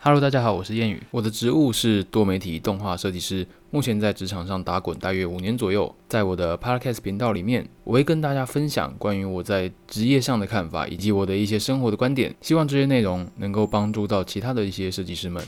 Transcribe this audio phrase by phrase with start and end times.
[0.00, 1.02] Hello，大家好，我是谚语。
[1.10, 5.92] 我的职务是多媒体动画设计师，目前在职场上打滚大约五年左右。
[6.08, 12.32] 在我的 Podcast 频道里面，我会跟大家分享关于我在职业上的看法，以及我的一些生活的观点。
[12.40, 15.44] 希望这些内容能够帮助到其他的一些设计师们。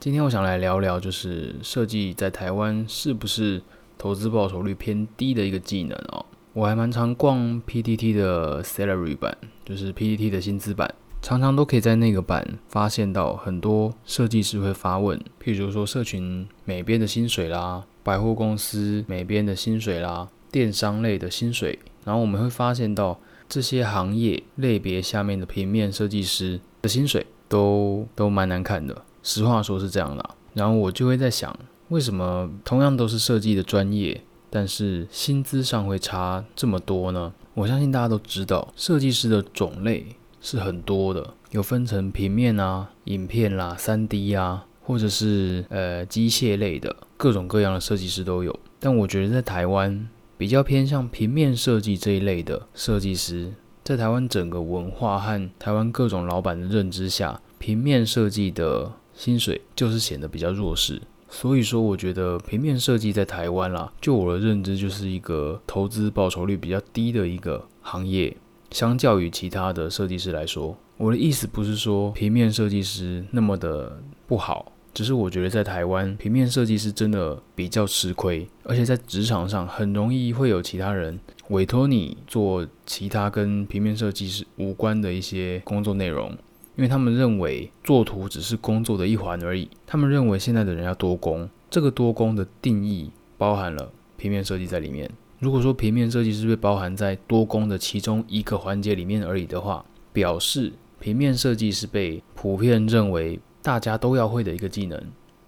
[0.00, 3.62] 今天我想来聊聊，就是设计在台湾是不是
[3.96, 6.26] 投资报酬率偏低的一个技能哦。
[6.56, 10.90] 我还蛮常逛 PTT 的 Salary 版，就是 PTT 的薪资版，
[11.20, 30.30] 常常都可以在那个版发现到很多设计师会发问，譬如说社群美编的薪水啦，百货公司美编的薪水啦，电商类的薪水，然后我们会发现到这些行业类别下面的平面设计师的薪水都都蛮难看的，实话说是这样啦。
[30.54, 31.54] 然后我就会在想，
[31.88, 34.22] 为什么同样都是设计的专业？
[34.56, 37.30] 但是薪资上会差这么多呢？
[37.52, 40.06] 我相信大家都知道，设计师的种类
[40.40, 48.58] 是很多的，有分成平面啊、影片啦、三 D 啊，或者是呃机械类的，各种各样的设计师都有。
[48.80, 53.52] 但我觉得在台湾比较偏向平面设计这一类的设计师，
[53.84, 61.02] 在台湾整个文化和台湾各种老板的认知下，平面设计的薪水就是显得比较弱势。
[61.28, 68.36] 所以说，我觉得平面设计在台湾啦，就我的认知，就是一个投资报酬率比较低的一个行业。
[68.70, 81.18] 相较于其他的设计师来说，我的意思不是说平面设计师那么的不好，只是我觉得在台湾，平面设计师真的比较吃亏，而且在职场上很容易会有其他人
[81.50, 86.36] 委托你做其他跟平面设计师无关的一些工作内容。
[86.76, 89.68] 因为他们认为做图只是工作的一环而已。
[89.86, 95.10] 他们认为现在的人要多工，这个多工的定义包含了平面设计在里面。
[95.38, 105.02] 如果说平面设计是被包含在多工的其中一个环节里面而已的话，表示平面设计是被普遍认为大家都要会的一个技能。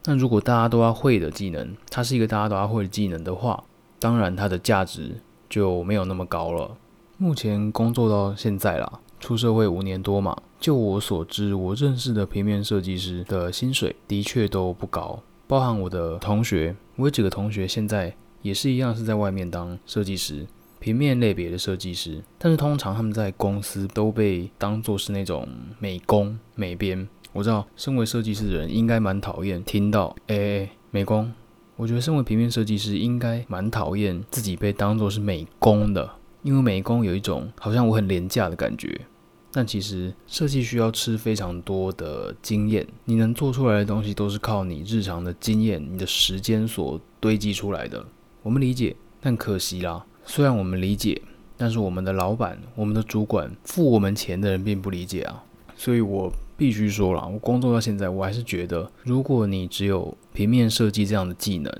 [0.04, 3.62] 那如果大家都要会的技能，它是一个大家都要会的技能的话，
[3.98, 5.16] 当然它的价值
[5.48, 6.76] 就没有那么高了。
[7.16, 9.00] 目前工作到现在啦。
[9.20, 20.46] 出社会五年多嘛，就我所知，我认识的平面设计师的薪水的确都不高，包含我的同学，我有几个同学现在也是一样是在外面当设计师，
[20.80, 25.48] 平面类别的设计师，但是通常他们在公司都被当做是那种
[25.78, 27.08] 美工、美编。
[27.32, 31.32] 我知道，身为设计师的人应该蛮讨厌听到诶美工，
[31.76, 36.10] 我觉得身为平面设计师应该蛮讨厌自己被当做是美工的。
[36.42, 39.00] 因为美工有一种好像我很廉价的感觉，
[39.58, 48.06] 但其实设计需要吃非常多的经验，你能做出来的东西都是靠你日常的经验、你的时间所堆积出来的。
[48.44, 51.20] 我们理解，但可惜啦，虽然我们理解，
[51.56, 55.42] 但是我们的老板、我们的主管付我们钱的人并不理解啊。
[55.76, 61.72] 所以我必须说了，我工作到现在，我还是觉得，如果你只有平面设计这样的技能，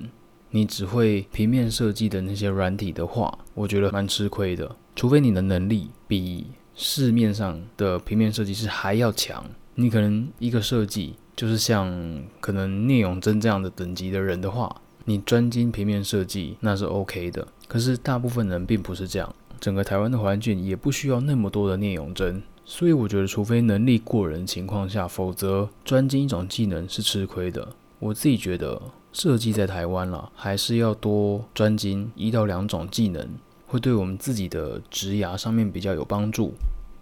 [0.50, 4.74] 你只会平面设计的那些软体的话，我觉得蛮吃亏的。
[4.96, 6.44] 除非你的能力比
[6.80, 9.44] 市面上的平面设计师还要强，
[9.74, 17.48] 你可能一个设计就是像可能聂永真这样的等级的人的话，你专精平面设计那是 OK 的。
[17.66, 27.68] 可是大部分人并不是这样，整个台湾的环境也不需要那么多的聂永真，所以我觉得除非能力过人情况下，否则专精一种技能是吃亏的。
[27.98, 28.80] 我自己觉得。
[29.10, 33.26] 设计在台湾了，还是要多专精一到两种技能，
[33.68, 36.54] 会对我们自己的职涯上面比较有帮助。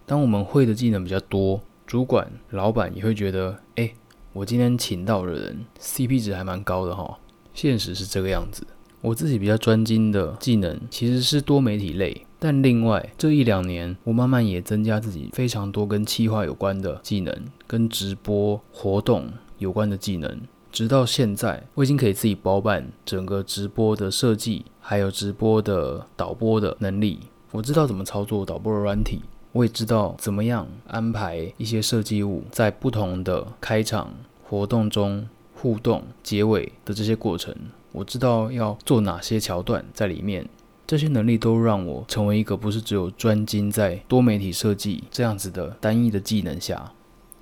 [0.04, 3.92] 当我们会的技能比较多，主管、老板也会觉得，哎，
[4.32, 7.18] 我今天请到的人 CP 值还蛮高的哈。
[7.54, 8.66] 现实是这个样子。
[9.00, 20.40] 我自己比较专精的技能其实是多媒体类，但另外这一两年，我慢慢也增加自己非常多跟企划有关的技能，跟直播活动有关的技能。
[20.76, 27.18] 直到现在，我已经可以自己包办整个直播的设计，还有直播的导播的能力。
[27.50, 29.22] 我知道怎么操作导播的软体，
[29.52, 34.12] 我也知道怎么样安排一些设计物在不同的开场
[34.44, 37.56] 活动中互动、结尾的这些过程。
[37.92, 40.46] 我知道要做哪些桥段在里面，
[40.86, 46.92] 这些能力都让我成为一个不是只有专精在多媒体设计这样子的单一的技能下，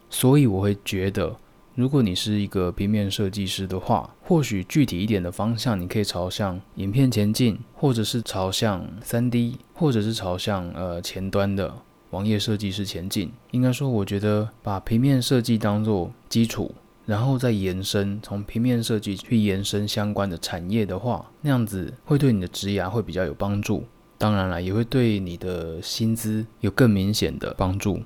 [0.08, 1.34] 所以我会觉得。
[1.75, 11.75] 如果你是一个平面设计师的话，或许具体一点的方向，你可以朝向影片前进，或者是朝向三 D，或者是朝向呃前端的
[12.11, 13.32] 网页设计师前进。
[13.50, 16.73] 应该说，我觉得把平面设计当做基础，
[17.06, 23.82] 然后再延伸，从平面设计去延伸相关的产业的话，那样子会对你的职涯会比较有帮助。
[24.17, 28.00] 当然了，也会对你的薪资有更明显的帮助。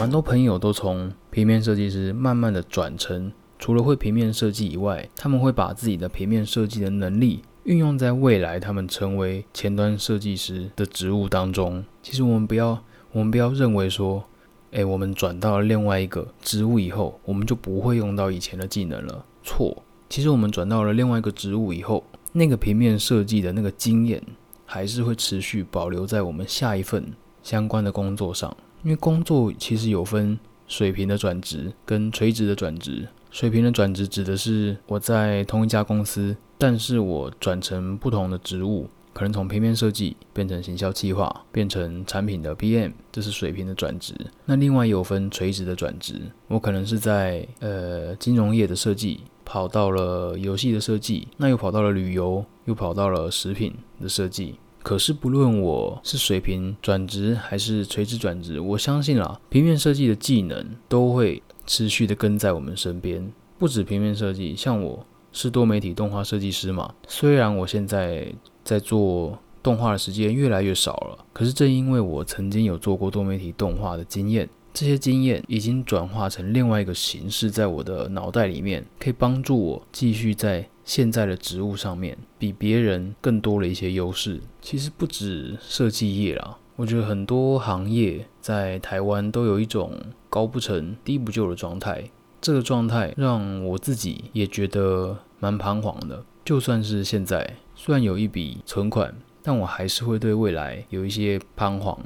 [0.00, 11.84] 蛮多朋友都从平面设计师慢慢的转成，除了会平面设计以外，他们会把自己的平面设计的能力运用在未来他们成为前端设计师的职务当中。
[12.02, 12.82] 其实我们不要，
[13.12, 14.24] 我们不要认为说，
[14.70, 19.26] 诶，我们转到了另外一个职务以后，我们就不会用到以前的技能了。
[19.42, 24.22] 错，其实我们转到了另外一个职务以后，那个平面设计的那个经验，
[24.64, 27.12] 还是会持续保留在我们下一份
[27.42, 28.56] 相关的工作上。
[28.82, 33.06] 因为工作其实有分水平的转职跟垂直的转职。
[33.30, 44.14] 水平的转职指的是我在同一家公司，但是我转成不同的职务，可能从平面设计变成行销计划，变成产品的 PM，这是水平的转职。
[44.46, 54.56] 那另外有分垂直的转职，我可能是在呃金融业的设计，跑到了游戏的设计，那又跑到了旅游，又跑到了食品的设计。
[54.82, 63.30] 可是不论我是水平转职还是垂直转职，我相信啦，平面设计的技能都会持续的跟在我们身边。
[63.58, 68.32] 不止平面设计，像我是多媒体动画设计师嘛，虽然我现在
[68.64, 80.66] 在做动画的时间越来越少了，可是正因为我曾经有做过多媒体动画的经验，这些经验已经转化成另外一个形式，在我的脑袋里面，可以帮助我继续在。
[80.90, 84.40] 现在的职务上面比别人更多了一些优势。
[84.60, 89.96] 其实不止设计业啦，我觉得很多行业在台湾都有一种
[90.28, 92.10] 高不成低不就的状态。
[92.40, 96.24] 这个状态让我自己也觉得蛮彷徨的。
[96.44, 99.14] 就算是现在，虽然有一笔存款，
[99.44, 101.96] 但我还是会对未来有一些彷徨。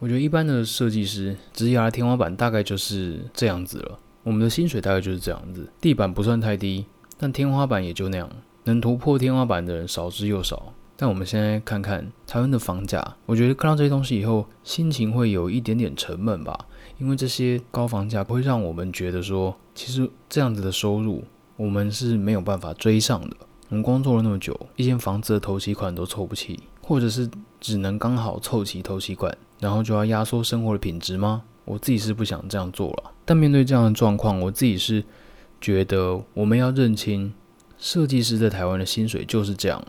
[0.00, 4.00] 我觉得一般的设计师职业的天花板大概就是这样子了。
[4.24, 6.84] 我们的薪水大概就是这样子，地板不算太低。
[7.22, 8.28] 但天花板也就那样，
[8.64, 10.72] 能突破天花板的人少之又少。
[10.96, 16.66] 但我们现在看看台湾的房价，我觉得看到这些东西以后，心情会有一点点沉闷吧。
[16.98, 21.22] 因为这些高房价会让我们觉得说，其实这样子的收入，
[21.56, 23.36] 我们是没有办法追上的。
[23.68, 27.30] 我们工作了那么久，一间房子的头期款都凑不齐，或者是
[27.60, 31.44] 只能刚好凑齐头期款，然后就要压缩生活的品质吗？
[31.66, 33.12] 我自己是不想这样做了。
[33.24, 35.04] 但面对这样的状况，我自己是。
[35.62, 37.32] 觉得我们要认清，
[37.78, 39.82] 设计师在台湾的薪水就是这样。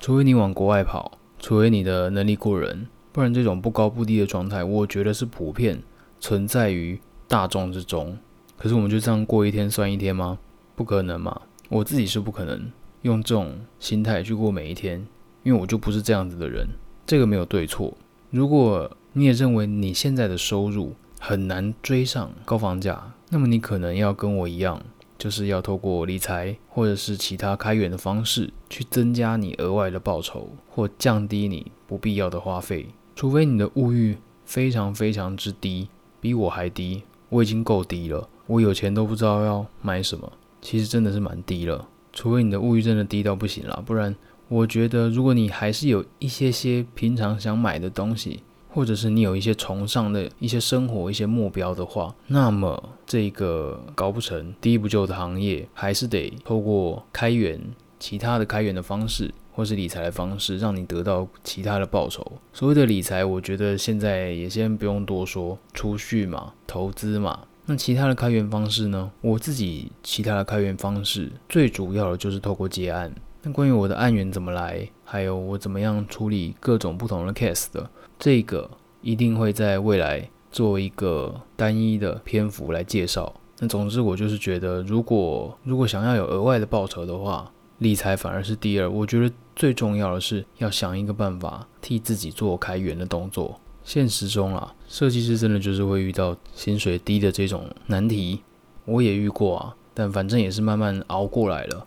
[0.00, 5.80] 除非你往国外跑，除非你的能力过人，不然这种不高不低的状态，我觉得是普遍
[6.18, 8.18] 存在于大众之中。
[8.58, 10.38] 可是我们就这样过一天算一天吗？
[10.74, 11.42] 不可能嘛！
[11.68, 12.68] 我自己是不可能
[13.02, 15.06] 用这种心态去过每一天，
[15.44, 16.66] 因为我就不是这样子的人。
[17.06, 17.96] 这个没有对错。
[18.30, 24.82] 如果你也认为你现在的收入很难追上高房价，那么你可能要跟我一样。
[25.20, 32.86] 就是要透过理财或者是其他开源的方式，去增加你额外的报酬，或降低你不必要的花费。
[33.14, 35.88] 除非你的物欲非常非常之低，
[36.22, 40.32] 比我还低，我已经够低了，我有钱都不知道要买什么。
[40.62, 41.86] 其实真的是蛮低了。
[42.14, 44.16] 除非你的物欲真的低到不行了，不然
[44.48, 48.42] 我觉得如果你还是有一些些平常想买的东西。
[48.70, 57.60] 或者是你有一些崇尚的一些生活、一些目标的话，那么这个搞不成、低不就的行业，还是得透过开源、
[57.98, 62.24] 其他的开源的方式，或是理财的方式，让你得到其他的报酬。
[62.52, 67.40] 所谓的理财，我觉得现在也先不用多说，储蓄嘛、投资嘛。
[67.66, 69.10] 那其他的开源方式呢？
[69.20, 73.14] 我自己其他的开源方式，最主要的就是透过接案。
[73.42, 77.88] 那关于我的案源怎么来，还有我怎么样处理各种不同的 case 的。
[78.18, 78.70] 这个
[79.00, 83.34] 一定会在未来做一个单一的篇幅来介绍。
[83.58, 88.90] 那总之，我就是觉得，如果如果想要有额外的报酬的话，理财反而是第二。
[88.90, 93.58] 我觉得最重要的是要想一个办法替自己做开源的动作。
[93.84, 98.42] 现实中啊，设计师真的就是会遇到薪水低的这种难题，
[98.84, 99.74] 我也遇过啊。
[99.94, 101.86] 但反正也是慢慢熬过来了。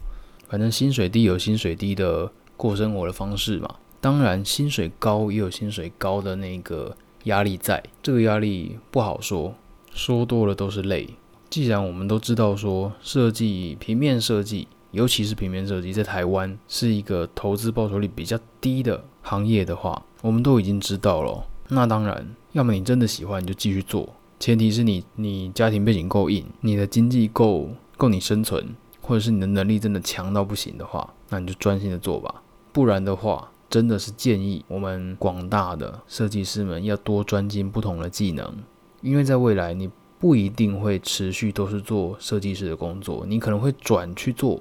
[0.53, 3.67] 反正薪水低有薪水低的过生活的方式嘛。
[4.00, 9.55] 当然，薪水高也有薪水高的那个压力在，这个压力不好说，
[9.95, 11.10] 说多了都是泪。
[11.50, 21.48] 既然我们都知道说设计平面设计，尤其是平面设计，在台湾是一个投资报酬率比较低的行业的话，我们都已经知道了。
[21.69, 24.07] 那当然，要么你真的喜欢，你就继续做，
[24.39, 28.63] 前提是你你家庭背景够硬，你的经济够够你生存，
[29.03, 32.41] 或者是你的能力真的强到不行的话，那你就专心的做吧。
[32.72, 38.63] 不然的话，真的是建议我们广大的设计师们要多专精不同的技能，
[39.01, 44.60] 因为在未来你不一定会持续都是做设计师的工作，你可能会转去做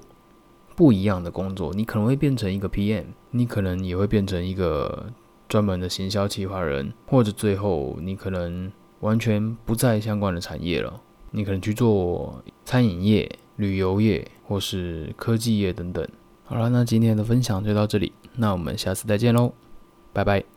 [0.74, 5.06] 不一样的工作，你可能会变成一个 PM，你可能也会变成一个
[5.48, 16.06] 专门的行销企划人，或者最后你可能完全不在相关的产业了，你可能去做餐饮业、旅游业或是科技业等等。
[16.44, 19.52] 好了，那今天的分享就到这里，那我们下次再见喽，
[20.12, 20.51] 拜拜。